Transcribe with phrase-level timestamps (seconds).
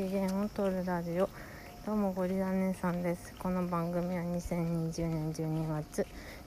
[0.00, 1.28] 機嫌を取るラジオ。
[1.84, 3.34] どうもゴリラ姉さんです。
[3.38, 6.06] この番組は2020年12月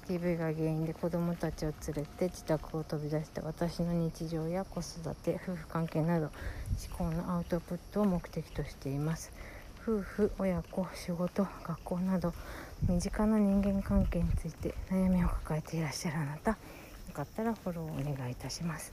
[0.10, 6.32] DV が原因で子供たちを連れて自宅を飛び出した私の日常や子育て夫婦関係など
[6.98, 9.32] 思考のアウトプットを目的としています。
[9.84, 12.34] 夫婦親子仕事学校など
[12.90, 16.58] 身近な人間関係について悩みを抱えていらっしゃるあなたよ
[17.14, 18.92] かったらフォローをお願いいたします。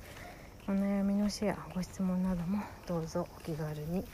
[0.69, 4.05] お悩みのシェアご質問などもどうぞお気軽に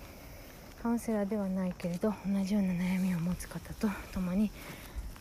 [0.87, 4.53] カウンセラーではないけれど同じような悩みを持つ方と共に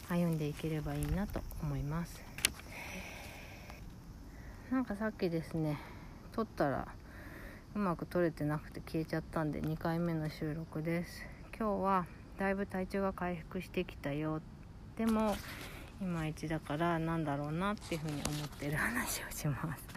[0.09, 2.23] 歩んでいければいいなと思います。
[4.69, 5.79] なんかさっきですね
[6.33, 6.88] 撮ったら
[7.73, 11.25] うまく撮れてなくて消えちゃったんで2回目の収録です。
[11.57, 12.05] 今日は
[12.38, 14.41] だいぶ体調が回復してきたよ。
[14.97, 15.35] でも
[15.99, 19.95] いまいちだからなんだろうなっていうふうに思ってる話をします。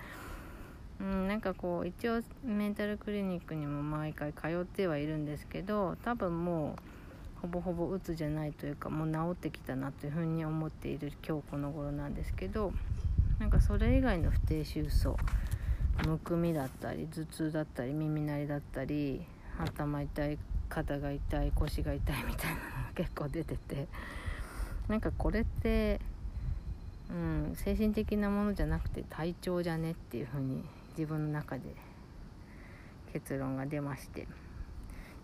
[1.01, 12.72] うん、なんかこう一応メンタルクリニックにも毎回通ってはいるんですけど多分もうほぼほぼうつじゃないというかもう治ってきたなというふうに思っている今日この頃なんですけど
[13.39, 15.17] なんかそれ以外の不定収束
[16.05, 19.22] むくみだったり頭痛だったり耳鳴りだったり
[19.59, 23.87] 頭痛い肩が痛い腰が痛いみたいなのが結構出てて
[24.89, 26.00] なんかこれって
[27.11, 30.65] うん精神的なものじゃなくて体調じゃねっていう風に
[30.98, 31.62] 自分の中で
[33.12, 34.27] 結論が出まして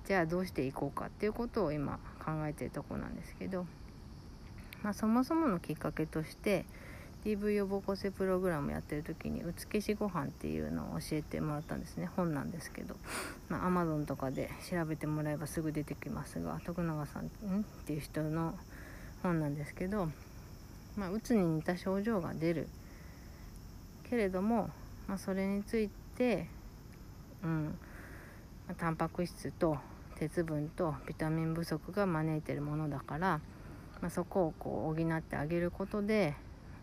[0.07, 3.67] じゃあどうしていこうかっていうことを今考えてるとこなんですけど、
[4.85, 6.65] まあ、そもそものきっかけとして
[7.25, 12.07] DV 予防構成プログラムやってる時に「うつけしご飯っていうのを教えてもらったんですね。
[12.15, 12.95] 本なんですけど、
[13.49, 17.25] まあ、Amazon とかで調べてもらえばすぐ出てきますが徳永さん？
[17.25, 17.29] っ
[17.87, 18.55] ていう人の
[19.23, 20.11] 本なんですけど、
[20.97, 22.69] まあ、うつに似た症状が出る
[24.05, 24.69] けれども
[25.07, 26.49] まあ、それについて、
[27.43, 27.79] うん
[28.67, 29.79] まあ、タンパク質と
[30.17, 33.41] 鉄分とビタミン不足が招いてるものだから、
[34.01, 36.35] まあ、そこをこう補ってあげることで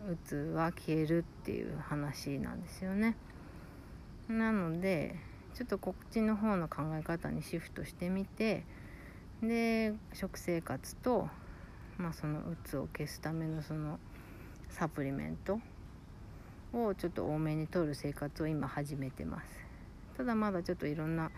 [0.10, 3.16] うつは消えるっていう話なんですよね。
[4.28, 5.16] なので
[5.54, 8.64] ちょっとこっちの方の考え方にシフトしてみて
[9.42, 11.28] で食生活と、
[11.98, 14.00] まあ、そのうつを消すためのその
[14.70, 15.60] サプリメント
[16.74, 19.48] をちょっと多めにとる生活を今始めてます。
[20.18, 21.32] ただまだちょっといろんな、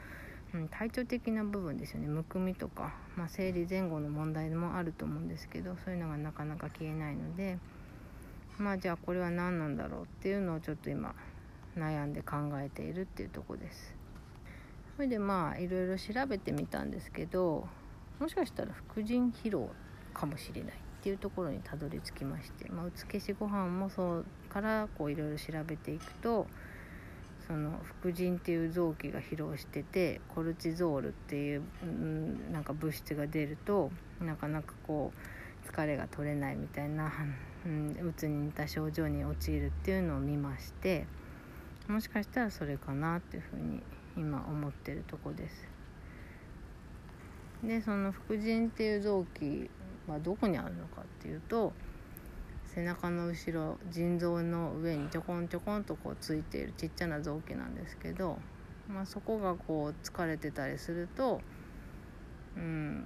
[0.53, 2.07] うん、体調的な部分ですよね。
[2.07, 7.57] むくみとか、まあ、生理前後の問題もあると思うんですけどそういうのがなかなか消えないので
[8.57, 11.15] まあじゃあこれは何なんだろうっていうのをちょっと今
[11.77, 13.95] 悩んで考えているっていうとこです。
[14.95, 17.67] それでまあいろいろ調べてみたんですけど
[18.19, 19.69] もしかしたら副腎疲労
[20.13, 20.82] かもしれない。
[21.03, 26.47] っていうところにたどり着きまして、まあ、うつけしご飯もそうからこういろいろ調べていくと
[27.45, 31.61] その副腎っていう臓器が疲労しててコルチゾールっていう、
[32.53, 37.11] なんか物質が出るとなかなかこう疲れが取れないみたいな、
[37.65, 41.05] うん、うつに似た症状に陥るっていうのを見まして
[41.89, 43.83] もしかしたらそれかなっていうふうに
[44.15, 45.67] 今思ってるとこです。
[47.61, 49.69] でその副腎っていう臓器
[50.07, 51.73] はどこにあるのかっていうと
[52.73, 58.39] 背中の後ろ腎臓の上にちょこんちょこんとこうついているちっちゃな臓器なんですけど、
[58.87, 61.39] まあ、そこがこう疲れてたりすると、
[62.57, 63.05] うん、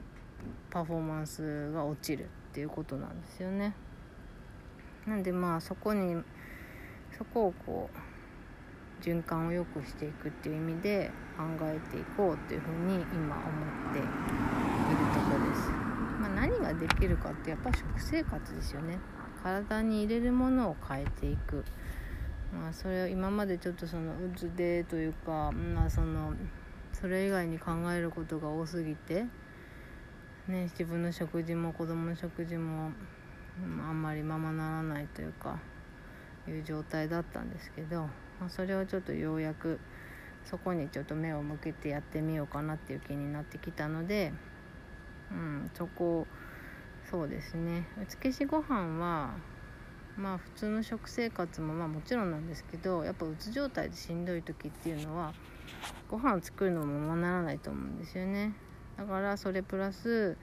[0.69, 3.73] パフォーマンスが落ちるっていうことなんですよね。
[5.05, 6.15] なんでまあそこに
[7.17, 14.56] そこをこう循環を良くしていくっていう意味で考えていこうっていうふうに今思っているところです。
[16.67, 18.99] ができるかってやっぱ食生活ですよね。
[19.43, 21.63] 体に入れるものを変えていく。
[22.53, 26.33] まあそれを今までちょっとそのうつでというかまあその
[26.93, 29.25] それ以外に考えることが多すぎて
[30.47, 32.91] ね自分の食事も子供の食事も
[33.61, 35.59] あんまりままならないというか
[36.47, 38.03] いう状態だったんですけど、
[38.39, 39.79] まあ、それをちょっとようやく
[40.45, 44.31] そこにちょっと目を向けてやってみようかなっていう気になってきたので
[45.31, 46.27] うんそこを
[47.09, 47.87] そうですね。
[48.01, 49.35] うつけしご飯は
[50.17, 55.33] まあ普通の食生活もまあもちろんなんですけどやっぱうつ状態でしんどい時っていうのは
[56.09, 58.53] ご飯を作るのもままならないと思うんですよね。
[58.97, 60.35] だからそれプラス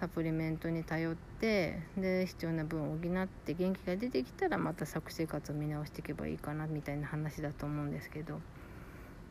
[0.00, 8.40] サプリメントに頼ってで必要な分を補って元気が出てきたらまた食生活を見直していけばいいかなみたいな話だと思うんですけど、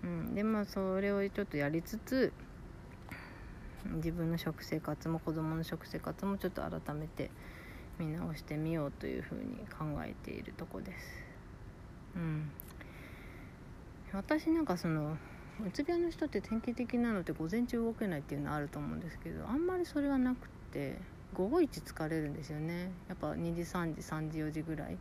[0.03, 2.33] うん、でまあそれをちょっとやりつつ
[3.95, 7.31] 自分の食生活も子供の食生活もちょっと改めて
[7.99, 11.23] 見直してみようというふうに考えているとこです。
[12.15, 12.49] うん、
[14.13, 15.17] 私なんかその
[15.65, 20.97] うつ病の人って典型的なのって午前中動けないっていうのはあると思うんですけどあんまりそれはなくって
[21.33, 22.91] 午後一疲れるんですよね。
[23.07, 24.97] やっぱ2時3時3時4時ぐらい。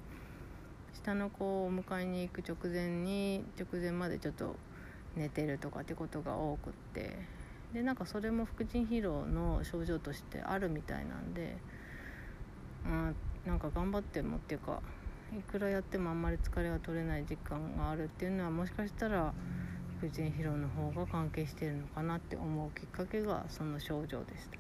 [0.95, 4.57] 下の子を迎えに行く直前に直前までちょっと
[5.15, 7.36] 寝てるとかってことが多くって。
[7.73, 11.57] でなんかそれも副腎疲労の症状としてあるみたいなんで、
[12.85, 13.15] うん、
[13.47, 14.81] なんか頑張ってもっていうか
[15.37, 19.35] いくらやってもあんまり疲れが取れない実感があるっていうのはもしかしたら
[19.99, 24.59] 副腎疲労の方が関係してるのかなって思うきっかけがその症状でした。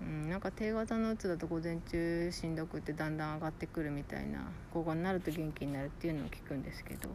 [0.00, 7.10] うん、なんか低型のうつだと午前中しんどくってだんだん上がってくるみたいな午後になると元気になるっていうのを聞くんですけど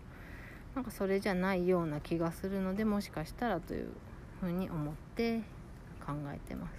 [0.75, 3.89] なんかそれじゃないような気がするのでもしかしたらという
[4.45, 5.39] ふうに思って
[6.05, 6.73] 考えてます。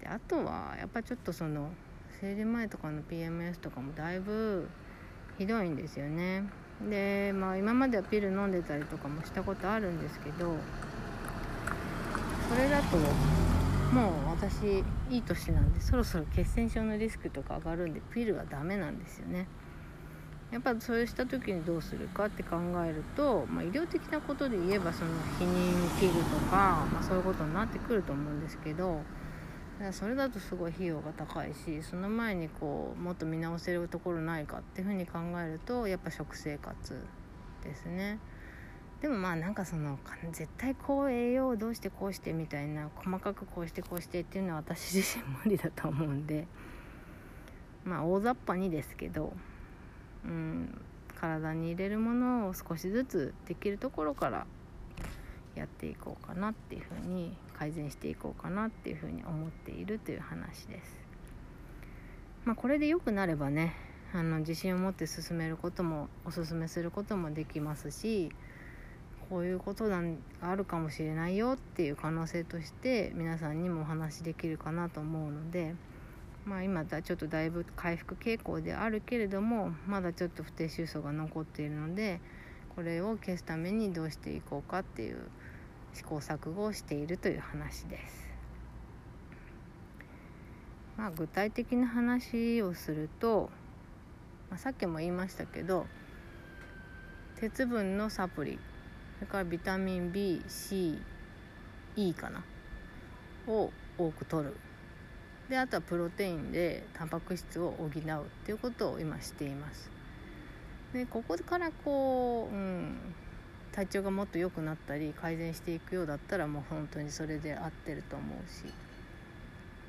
[0.00, 1.70] であとはやっぱちょっとその
[2.20, 4.68] 生理前とかの PMS とかもだいぶ
[5.36, 6.44] ひどいんですよね
[6.88, 10.54] でまあ今まではピル飲んでたりとかもしたことあるんですけど
[12.48, 12.96] それだと
[13.94, 19.46] もう私いい年なんでそろそろ血栓症のリスクとか上がるんでピルはダメなんですよね
[20.50, 29.00] やっぱそうした時にどうするかって考えると、まあ、医療的なことで言えばその避妊器具とか、まあ、そういうことになってくると思うんですけど
[29.92, 37.06] それだとすごい費用が高いしその前にこうもっと見直せるところないかっていうふうに考えるとやっぱ食生活
[37.62, 38.18] ですね。
[39.00, 39.96] でもまあなんかその
[40.32, 46.48] 絶対こう栄養をどうしてこうしてみたいな細かくこうしてこうしてっていうのは私自身無理だと思うんで
[47.84, 49.32] まあ大雑把にですけど
[50.24, 50.80] うん
[51.20, 54.46] 体に入れるものを少しずつできるところから
[55.56, 60.98] やっていこうかなっていうふうに改善していこうかなっていうふうに思っているという話です。
[62.44, 63.74] まあ、これで良くなればね
[64.14, 68.30] あの自信を持って進めることもおすすめすることもできますし
[69.28, 70.00] こういうことが
[70.40, 75.74] あるかもしれないよっていう可能性として皆さんにもお話しできるかなと思うので、
[76.48, 82.22] まあ、今だちょっとだいぶ回復傾向であるけれどもまだちょっと不定収束が残っているので
[82.74, 85.28] これを消すためにどうしていこうかっていう
[85.92, 88.28] 試行錯誤をしているという話です。
[90.96, 93.50] まあ、具体的な話をすると、
[94.48, 95.86] まあ、さっきも言いましたけど
[97.36, 98.58] 鉄分のサプリ
[99.18, 100.98] それからビタミン BCE
[102.16, 102.42] かな
[103.46, 104.56] を多く取る
[105.48, 107.92] であとはプロテインでタンパク質を補うっ
[108.44, 109.90] ていうことを今しています。
[110.92, 112.96] でここからこう、うん、
[113.72, 118.72] 体調がもっと良くなったり改善していくようだったらもう本当にそれで合ってると思うし。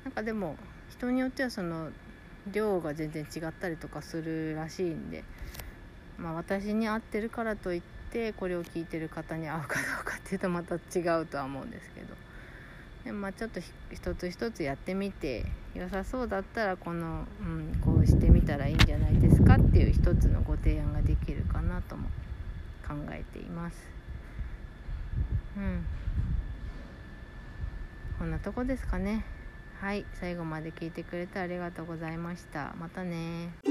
[0.04, 0.56] なんかでも
[0.88, 1.90] 人によってはその
[2.50, 5.24] 量が全然違ったりとかするらしいんで、
[6.18, 12.29] まあ、私に合ってるからといってこれを聞いてる方に合うかどうかっていうとまた違うとは思うんですけど。
[13.04, 13.60] で、まあ、ちょっと
[13.92, 22.08] 一つ一つやってみて良さそうだったらこの、うん、こうしてみたらいいんじゃないですかっていう一つのご提案ができるかなとも
[22.86, 23.76] 考えています。
[25.56, 25.86] うん。
[28.18, 29.24] こんなとこですかね。
[29.80, 30.04] はい。
[30.14, 32.74] 最後まで聞いてくれてありがとうございました。
[32.78, 33.69] またね